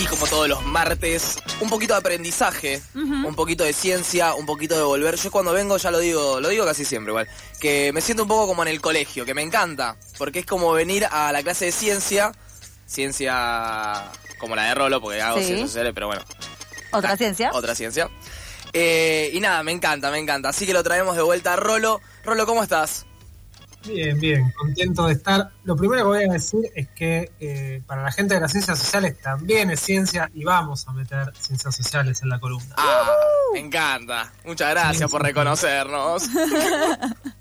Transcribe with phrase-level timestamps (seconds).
[0.00, 4.74] Y como todos los martes, un poquito de aprendizaje, un poquito de ciencia, un poquito
[4.76, 5.16] de volver.
[5.16, 7.28] Yo cuando vengo ya lo digo, lo digo casi siempre igual,
[7.60, 10.72] que me siento un poco como en el colegio, que me encanta, porque es como
[10.72, 12.32] venir a la clase de ciencia,
[12.86, 15.44] ciencia como la de Rolo, porque hago Sí.
[15.44, 16.22] ciencias sociales, pero bueno,
[16.92, 17.50] Otra ciencia.
[17.52, 18.08] otra ciencia.
[18.72, 20.48] Eh, y nada, me encanta, me encanta.
[20.48, 22.00] Así que lo traemos de vuelta a Rolo.
[22.24, 23.04] Rolo, ¿cómo estás?
[23.86, 25.50] Bien, bien, contento de estar.
[25.64, 28.78] Lo primero que voy a decir es que eh, para la gente de las ciencias
[28.78, 32.74] sociales también es ciencia y vamos a meter ciencias sociales en la columna.
[32.76, 33.10] Ah,
[33.52, 34.32] me encanta.
[34.44, 36.24] Muchas gracias por reconocernos.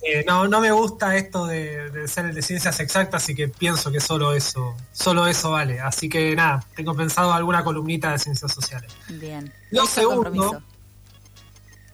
[0.02, 3.49] Eh, no, no me gusta esto de, de ser el de ciencias exactas y que
[3.49, 5.81] pienso que solo eso, solo eso vale.
[5.81, 8.92] Así que nada, tengo pensado alguna columnita de ciencias sociales.
[9.09, 9.53] Bien.
[9.71, 10.64] Lo segundo compromiso.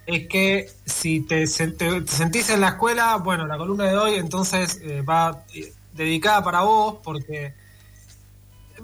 [0.05, 3.97] Es que si te, sen- te- te sentís en la escuela, bueno, la columna de
[3.97, 7.53] hoy entonces eh, va eh, dedicada para vos porque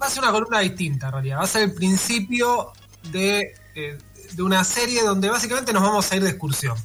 [0.02, 1.38] va a ser una columna distinta en realidad.
[1.40, 2.72] Va a ser el principio
[3.12, 3.98] de, eh,
[4.32, 6.78] de una serie donde básicamente nos vamos a ir de excursión.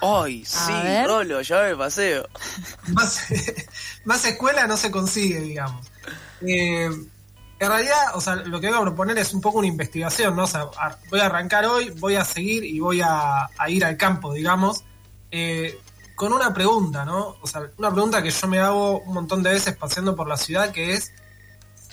[0.00, 0.72] Ay, sí.
[1.06, 2.28] Rolo, ya me paseo.
[2.88, 3.20] Más,
[4.04, 5.86] más escuela no se consigue, digamos.
[6.46, 6.90] Eh,
[7.58, 10.44] en realidad, o sea, lo que voy a proponer es un poco una investigación, ¿no?
[10.44, 13.84] O sea, a- voy a arrancar hoy, voy a seguir y voy a, a ir
[13.84, 14.84] al campo, digamos,
[15.30, 15.78] eh,
[16.14, 17.36] con una pregunta, ¿no?
[17.40, 20.36] O sea, una pregunta que yo me hago un montón de veces paseando por la
[20.36, 21.12] ciudad, que es,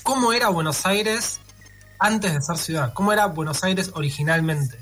[0.04, 1.40] ¿cómo era Buenos Aires
[2.00, 2.94] antes de ser ciudad?
[2.94, 4.80] ¿Cómo era Buenos Aires originalmente?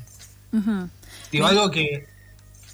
[1.32, 2.06] Digo, algo que,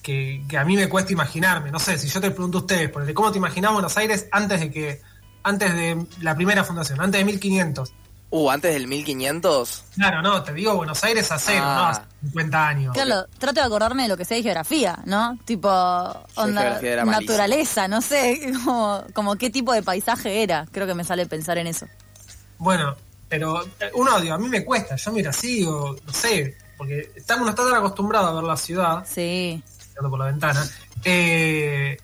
[0.02, 1.70] que, que a mí me cuesta imaginarme.
[1.70, 4.70] No sé, si yo te pregunto a ustedes, ¿cómo te imaginás Buenos Aires antes de
[4.70, 5.02] que,
[5.46, 7.92] antes de la primera fundación, antes de 1500?
[8.30, 9.84] Uh, antes del 1500.
[9.94, 11.76] Claro, no, te digo Buenos Aires a cero, Ah.
[11.76, 12.92] no hace 50 años.
[12.92, 15.38] Claro, trato de acordarme de lo que sé de geografía, ¿no?
[15.44, 17.32] Tipo, onda, geografía era malísimo.
[17.32, 20.66] naturaleza, no sé, como, como qué tipo de paisaje era.
[20.72, 21.86] Creo que me sale pensar en eso.
[22.58, 22.96] Bueno,
[23.28, 27.12] pero eh, uno, digo, a mí me cuesta, yo mira así, o no sé, porque
[27.14, 29.62] estamos, no está tan acostumbrado a ver la ciudad, Sí.
[29.90, 30.68] mirando por la ventana,
[31.04, 31.96] eh,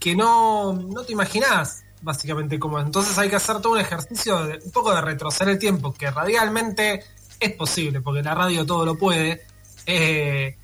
[0.00, 2.86] que no, no te imaginás básicamente cómo es.
[2.86, 6.10] Entonces hay que hacer todo un ejercicio de un poco de retroceder el tiempo, que
[6.10, 7.04] radialmente
[7.40, 9.46] es posible, porque la radio todo lo puede,
[9.86, 10.56] eh,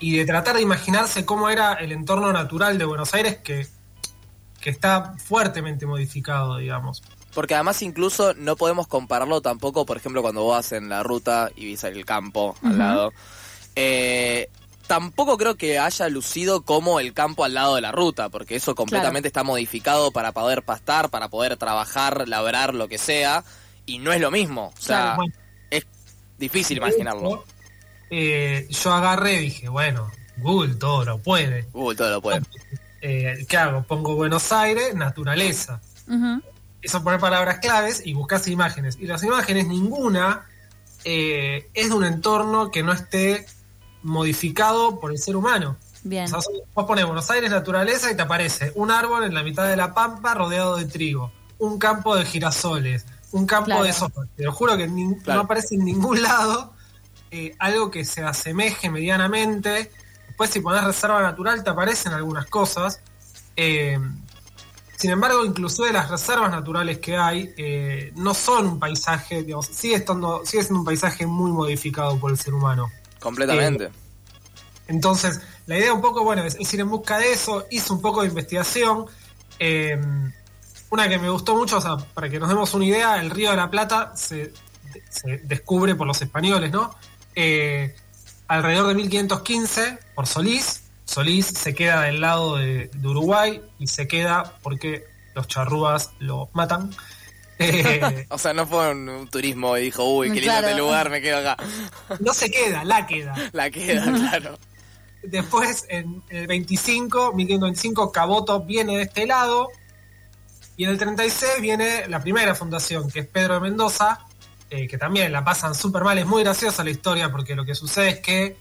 [0.00, 3.66] y de tratar de imaginarse cómo era el entorno natural de Buenos Aires, que,
[4.60, 7.02] que está fuertemente modificado, digamos.
[7.34, 11.50] Porque además incluso no podemos compararlo tampoco, por ejemplo, cuando vos vas en la ruta
[11.54, 13.12] y ves el campo al lado.
[13.76, 14.48] Eh,
[14.88, 18.74] tampoco creo que haya lucido como el campo al lado de la ruta, porque eso
[18.74, 23.44] completamente está modificado para poder pastar, para poder trabajar, labrar, lo que sea,
[23.86, 24.72] y no es lo mismo.
[24.76, 25.34] O sea, Claro, bueno.
[25.70, 25.86] es
[26.38, 27.44] difícil imaginarlo.
[28.10, 31.66] Eh, yo agarré y dije, bueno, Google todo lo puede.
[31.72, 32.40] Google todo lo puede.
[33.02, 33.82] Eh, ¿Qué hago?
[33.84, 35.80] Pongo Buenos Aires, naturaleza.
[36.80, 38.96] Eso poner palabras claves y buscas imágenes.
[38.98, 40.46] Y las imágenes, ninguna
[41.04, 43.46] eh, es de un entorno que no esté
[44.08, 45.76] modificado por el ser humano.
[46.02, 46.24] Bien.
[46.24, 49.66] O sea, vos pones Buenos Aires, naturaleza y te aparece un árbol en la mitad
[49.68, 53.82] de la pampa rodeado de trigo, un campo de girasoles, un campo Claro.
[53.84, 54.22] de soja.
[54.36, 55.40] Te lo juro que ni- Claro.
[55.40, 56.72] no aparece en ningún lado
[57.30, 59.90] eh, algo que se asemeje medianamente.
[60.28, 63.00] Después, si pones reserva natural, te aparecen algunas cosas.
[63.54, 63.98] Eh,
[64.96, 69.96] sin embargo, inclusive las reservas naturales que hay eh, no son un paisaje, digamos, sigue,
[69.96, 72.88] estando, sigue siendo un paisaje muy modificado por el ser humano.
[73.20, 73.90] Completamente.
[74.86, 78.22] Entonces, la idea un poco, bueno, es, ir en busca de eso, hice un poco
[78.22, 79.06] de investigación.
[79.58, 80.00] eh,
[80.90, 83.50] una que me gustó mucho, o sea, para que nos demos una idea, el Río
[83.50, 84.54] de la Plata se,
[85.10, 86.94] se descubre por los españoles, ¿no?
[87.34, 87.94] Eh,
[88.46, 90.84] alrededor de 1515 por Solís.
[91.04, 95.04] Solís se queda del lado de Uruguay y se queda porque
[95.34, 96.90] los charrúas lo matan.
[98.30, 100.66] O sea, no fue un, un turismo y dijo, uy, qué lindo Claro.
[100.68, 101.56] este lugar, me quedo acá.
[102.20, 103.34] no se queda, la queda.
[103.52, 104.58] La queda, claro.
[105.22, 109.68] Después, en el 25, 1525, Caboto viene de este lado.
[110.76, 114.20] Y en el 36 viene la primera fundación, que es Pedro de Mendoza,
[114.70, 116.16] eh, que también la pasan súper mal.
[116.18, 118.56] Es muy graciosa la historia, porque lo que sucede es que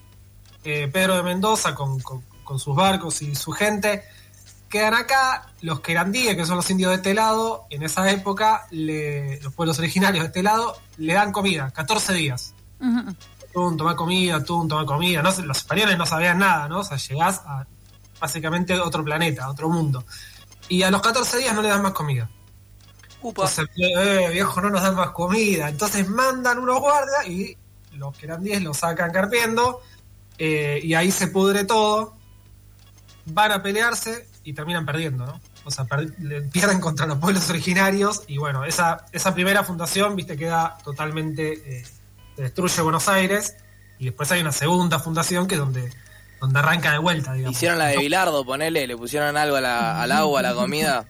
[0.63, 4.03] eh, Pedro de Mendoza, con, con- con sus barcos y su gente,
[4.69, 5.47] quedan acá.
[5.61, 9.79] Los querandíes, que son los indios de este lado, en esa época, le- los pueblos
[9.79, 13.15] originarios de este lado, le dan comida, 14 días Ujú.
[13.53, 15.21] tú, tomar comida, tú, tomar comida.
[15.21, 16.79] No, los españoles no sabían nada, ¿no?
[16.79, 17.65] O sea, llegás a
[18.19, 20.05] básicamente otro planeta, otro mundo.
[20.69, 22.29] Y a los 14 días no le dan más comida.
[23.21, 23.43] Upa.
[23.49, 25.69] Entonces, eh, viejo, no nos dan más comida.
[25.69, 27.57] Entonces mandan unos guardias y
[27.93, 29.81] los que eran 10 los sacan carpiendo.
[30.39, 32.13] eh, y ahí se pudre todo.
[33.25, 35.41] Van a pelearse y terminan perdiendo, ¿no?
[35.65, 35.85] O sea,
[36.51, 38.21] pierden contra los pueblos originarios.
[38.27, 41.79] Y bueno, esa, esa primera fundación, viste, queda totalmente.
[41.79, 41.83] eh,
[42.35, 43.57] se destruye Buenos Aires.
[43.99, 45.91] Y después hay una segunda fundación que es donde,
[46.39, 47.57] donde arranca de vuelta, digamos.
[47.57, 51.05] Hicieron la de Bilardo, ponele, le pusieron algo a la- al agua, a la comida.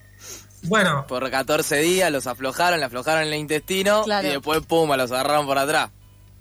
[0.64, 4.28] Bueno, Por 14 días los aflojaron, le aflojaron el intestino Claro.
[4.28, 5.92] y después, pum, los agarraron por atrás.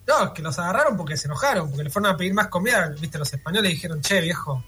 [0.08, 2.88] No, es que los agarraron porque se enojaron, porque le fueron a pedir más comida.
[2.98, 4.64] Viste, los españoles dijeron, che, viejo,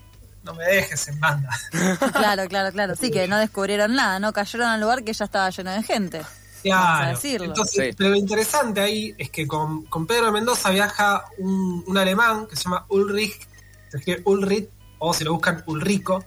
[0.48, 1.50] no me dejes en banda.
[2.12, 2.94] Claro, claro, claro.
[2.96, 4.32] Sí, que no descubrieron nada, ¿no?
[4.32, 6.22] Cayeron al lugar que ya estaba lleno de gente.
[6.62, 7.18] Claro.
[7.22, 7.94] Entonces, Sí.
[7.96, 12.46] pero lo interesante ahí es que con, con Pedro de Mendoza viaja un, un alemán
[12.46, 13.46] que se llama Ulrich,
[13.90, 14.68] se escribe Ulrich,
[14.98, 16.24] o si lo buscan Ulrico,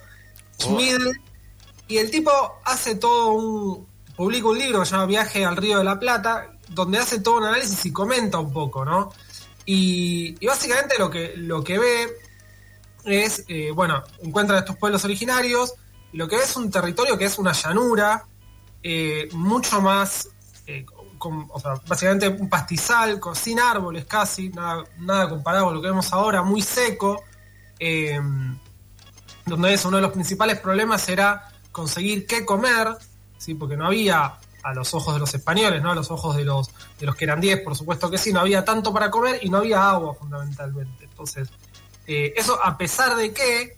[0.60, 1.20] Schmidl,
[1.88, 2.32] y el tipo
[2.64, 3.88] hace todo un.
[4.16, 7.38] publica un libro que se llama Viaje al Río de la Plata, donde hace todo
[7.38, 9.12] un análisis y comenta un poco, ¿no?
[9.66, 12.08] Y, y básicamente lo que, lo que ve
[13.06, 15.74] es, eh, bueno, encuentra estos pueblos originarios,
[16.12, 18.26] y lo que es un territorio que es una llanura,
[18.84, 20.30] eh, mucho más,
[20.68, 20.86] eh,
[21.18, 21.48] con-
[21.88, 26.62] básicamente un pastizal, sin árboles casi, nada, nada comparado con lo que vemos ahora, muy
[26.62, 27.24] seco,
[29.46, 32.90] donde es uno de los principales problemas era conseguir qué comer,
[33.38, 33.56] ¿sí?
[33.56, 35.92] porque no había a los ojos de los españoles, ¿no?
[35.92, 36.70] a los ojos de los,
[37.00, 39.50] de los que eran 10, por supuesto que sí, no había tanto para comer y
[39.50, 41.06] no había agua fundamentalmente.
[41.06, 41.50] Entonces,
[42.12, 43.78] eh, eso a pesar de que,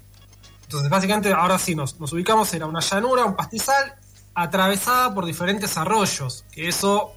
[0.63, 3.95] entonces básicamente ahora sí nos, nos ubicamos, era una llanura, un pastizal,
[4.33, 7.13] atravesada por diferentes arroyos, que eso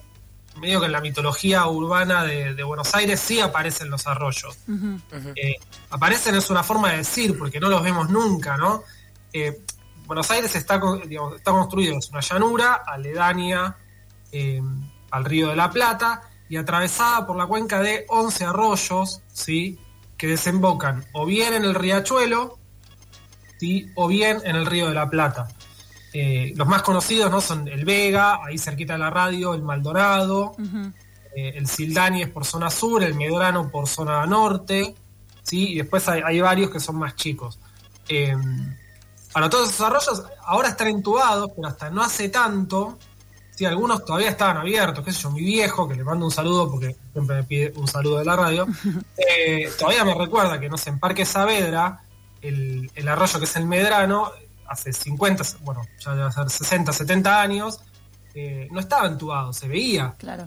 [0.61, 4.59] medio que en la mitología urbana de, de Buenos Aires sí aparecen los arroyos.
[5.35, 5.55] Eh,
[5.91, 8.83] aparecen es una forma de decir, porque no los vemos nunca, ¿no?
[9.33, 9.61] Eh,
[10.07, 13.77] Buenos Aires está, digamos, está construido, es una llanura aledaña
[14.33, 14.63] eh,
[15.11, 19.79] al río de la Plata y atravesada por la cuenca de 11 arroyos, ¿sí?
[20.17, 22.59] Que desembocan o bien en el riachuelo,
[23.59, 23.91] ¿sí?
[23.95, 25.49] O bien en el río de la Plata.
[26.13, 27.41] Eh, los más conocidos ¿no?
[27.43, 30.93] son el Vega, ahí cerquita de la radio, el Maldonado, Ujú.
[31.35, 34.95] eh, el Sildani es por zona sur, el Medrano por zona norte,
[35.43, 35.73] ¿sí?
[35.73, 37.59] y después hay, hay varios que son más chicos.
[38.09, 38.35] Eh,
[39.33, 42.99] para todos esos arroyos ahora están entubados, pero hasta no hace tanto,
[43.57, 43.65] ¿sí?
[43.65, 46.95] algunos todavía estaban abiertos, qué sé yo, mi viejo, que le mando un saludo porque
[47.13, 48.67] siempre me pide un saludo de la radio,
[49.17, 52.05] eh, todavía me recuerda que, no sé, en Parque Saavedra,
[52.43, 54.31] el, el arroyo que es el Medrano,
[54.69, 57.81] hace 50, bueno, ya debe ser 60, 70 años,
[58.35, 60.15] eh, no estaba entubado, se veía.
[60.19, 60.47] Claro.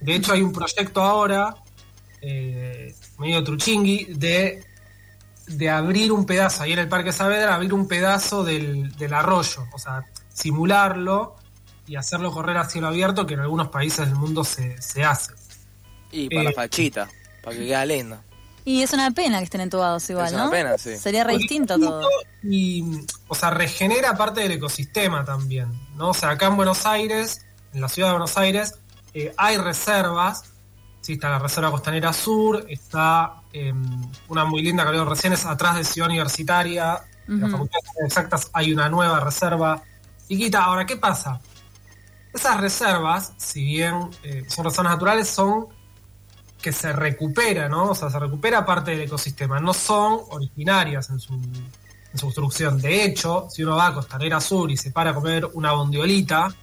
[0.00, 1.54] De hecho, hay un proyecto ahora,
[2.20, 4.62] eh, medio truchingui, de,
[5.46, 9.64] de abrir un pedazo, ahí en el Parque Saavedra, abrir un pedazo del, del arroyo,
[9.72, 11.36] o sea, simularlo
[11.86, 15.32] y hacerlo correr a cielo abierto, que en algunos países del mundo se, se hace.
[16.10, 17.08] Y para la Eh, fachita,
[17.42, 18.18] para que quede lindo.
[18.64, 20.42] Y es una pena que estén entubados igual, Es ¿no?
[20.42, 20.96] una pena, sí.
[20.96, 22.08] Sería re distinto todo.
[22.42, 22.82] Y,
[23.28, 26.08] o sea, regenera parte del ecosistema también, ¿no?
[26.10, 28.74] O sea, acá en Buenos Aires, en la ciudad de Buenos Aires,
[29.14, 30.42] eh, hay reservas,
[31.00, 33.72] sí, está la Reserva Costanera Sur, está eh,
[34.28, 37.48] una muy linda que veo recién, es atrás de Ciudad Universitaria, en la.
[37.50, 39.80] Facultad de Exactas hay una nueva reserva
[40.28, 40.64] chiquita.
[40.64, 41.40] Ahora, ¿qué pasa?
[42.36, 45.68] Esas reservas, si bien eh, son reservas naturales, son
[46.60, 47.92] que se recupera, ¿no?
[47.92, 49.58] O sea, se recupera parte del ecosistema.
[49.58, 52.78] No son originarias en su, en su construcción.
[52.78, 56.54] De hecho, si uno va a Costanera Sur y se para a comer una bondiolita,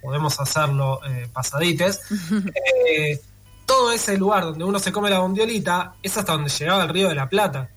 [0.00, 2.00] podemos hacerlo eh, pasadites,
[2.88, 3.20] eh,
[3.66, 7.08] todo ese lugar donde uno se come la bondiolita es hasta donde llegaba el río
[7.08, 7.68] de la Plata.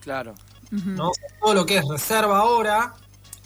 [0.00, 0.34] Claro.
[0.72, 1.10] ¿no?
[1.10, 2.94] O sea, todo lo que es reserva ahora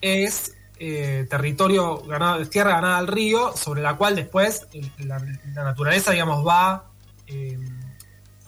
[0.01, 4.67] es eh, territorio ganado, tierra ganada al río, sobre la cual después
[4.99, 5.19] la,
[5.55, 6.87] la naturaleza, digamos, va
[7.27, 7.59] eh,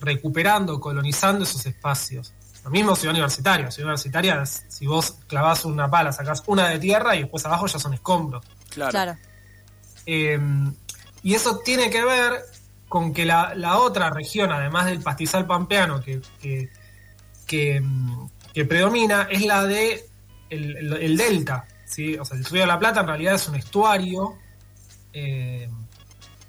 [0.01, 2.33] recuperando, colonizando esos espacios.
[2.63, 3.69] Lo mismo Ciudad Universitaria.
[3.69, 7.77] Ciudad Universitaria, si vos clavás una pala, sacás una de tierra y después abajo ya
[7.77, 8.43] son escombros.
[8.69, 8.91] Claro.
[8.91, 9.17] Claro.
[10.05, 10.39] Eh,
[11.21, 12.41] y eso tiene que ver
[12.89, 16.69] con que la, la otra región, además del pastizal pampeano que, que,
[17.45, 17.83] que,
[18.53, 20.05] que predomina, es la de
[20.49, 21.65] el, el- el delta.
[22.19, 24.35] O sea, el río de la Plata en realidad es un estuario
[25.13, 25.69] eh,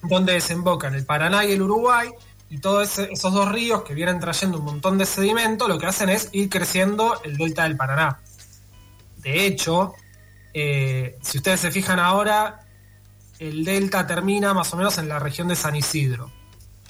[0.02, 2.08] donde desembocan el Paraná y el Uruguay,
[2.50, 6.08] y todos esos dos ríos que vienen trayendo un montón de sedimento, lo que hacen
[6.08, 8.20] es ir creciendo el delta del Paraná.
[9.18, 9.94] De hecho,
[10.52, 12.60] eh, si ustedes se fijan ahora,
[13.38, 16.30] el delta termina más o menos en la región de San Isidro.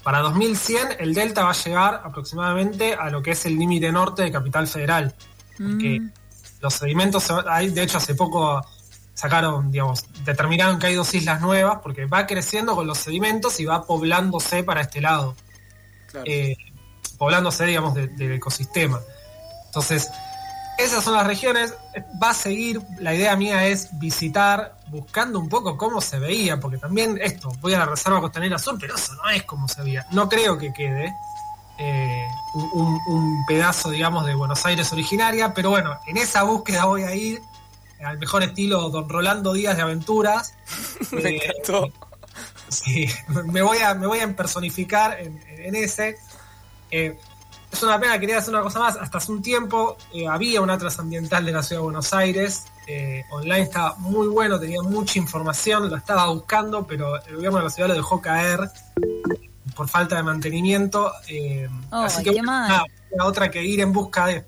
[0.02, 4.22] Para 2100 el delta va a llegar aproximadamente a lo que es el límite norte
[4.22, 5.14] de Capital Federal.
[5.58, 6.10] Mm.
[6.64, 8.60] Los sedimentos, hay, de hecho hace poco
[9.12, 13.64] sacaron, digamos, determinaron que hay dos islas nuevas porque va creciendo con los sedimentos y
[13.64, 15.36] va poblándose para este lado,
[16.10, 16.24] Claro.
[16.26, 16.56] eh,
[17.18, 19.00] poblándose, digamos, de- del ecosistema.
[19.66, 20.08] Entonces,
[20.78, 21.72] esas son las regiones,
[22.20, 26.78] va a seguir, la idea mía es visitar, buscando un poco cómo se veía, porque
[26.78, 30.06] también esto, voy a la Reserva Costanera Sur, pero eso no es como se veía,
[30.10, 31.12] no creo que quede
[31.78, 37.14] eh, un, pedazo, digamos, de Buenos Aires originaria, pero bueno, en esa búsqueda voy a
[37.14, 37.42] ir
[38.04, 40.54] al mejor estilo Don Rolando Díaz de Aventuras.
[41.10, 41.92] Me Eh, encantó.
[42.68, 43.06] Sí,
[43.46, 46.16] me voy a, me voy a personificar en, en ese.
[46.90, 47.18] Eh,
[47.72, 48.96] es una pena, quería hacer una cosa más.
[48.96, 49.96] Hasta hace un tiempo
[50.30, 52.64] había un atlas ambiental de la ciudad de Buenos Aires.
[53.30, 57.70] online estaba muy bueno, tenía mucha información, lo estaba buscando, pero el gobierno de la
[57.70, 58.60] ciudad lo dejó caer
[59.74, 61.12] por falta de mantenimiento.
[61.28, 62.84] eh, Oh, así que nada,
[63.16, 64.44] la otra que ir en busca de.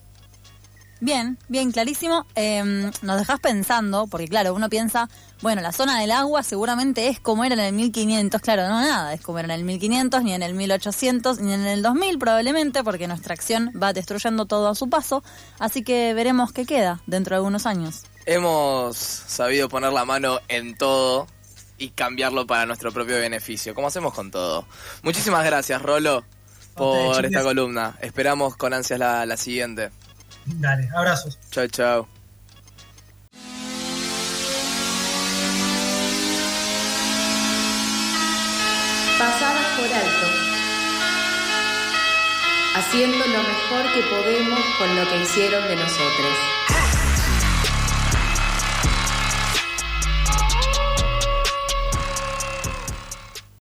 [0.98, 2.24] Bien, bien, clarísimo.
[2.34, 5.10] Eh, nos dejas pensando, porque claro, uno piensa,
[5.42, 8.40] bueno, la zona del agua seguramente es como era en el 1500.
[8.40, 11.66] Claro, no nada, es como era en el 1500, ni en el 1800, ni en
[11.66, 15.22] el 2000 probablemente, porque nuestra acción va destruyendo todo a su paso.
[15.58, 18.04] Así que veremos qué queda dentro de algunos años.
[18.24, 21.26] Hemos sabido poner la mano en todo
[21.78, 24.66] y cambiarlo para nuestro propio beneficio, como hacemos con todo.
[25.02, 26.24] Muchísimas gracias, Rolo,
[26.74, 27.96] por esta columna.
[28.00, 29.90] Esperamos con ansias la, la siguiente.
[30.46, 31.38] Dale, abrazos.
[31.50, 32.08] Chao, chao.
[39.18, 40.26] pasadas por alto,
[42.76, 46.75] haciendo lo mejor que podemos con lo que hicieron de nosotros.